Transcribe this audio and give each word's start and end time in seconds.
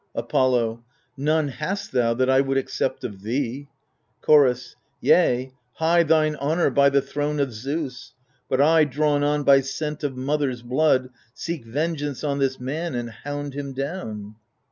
Apollo 0.15 0.83
None 1.15 1.49
hast 1.49 1.91
thou, 1.91 2.15
that 2.15 2.27
I 2.27 2.41
would 2.41 2.57
accept 2.57 3.03
of 3.03 3.21
thee! 3.21 3.67
Chorus 4.23 4.75
Yea, 4.99 5.53
high 5.73 6.01
thine 6.01 6.35
honour 6.37 6.71
by 6.71 6.89
the 6.89 7.03
throne 7.03 7.39
of 7.39 7.53
Zeus: 7.53 8.15
But 8.49 8.59
I, 8.59 8.83
drawn 8.83 9.23
on 9.23 9.43
by 9.43 9.61
scent 9.61 10.03
of 10.03 10.17
mother's 10.17 10.63
blood, 10.63 11.11
Seek 11.35 11.65
vengeance 11.65 12.23
on 12.23 12.39
this 12.39 12.59
man 12.59 12.95
and 12.95 13.11
hound 13.11 13.53
him 13.53 13.73
down. 13.73 14.37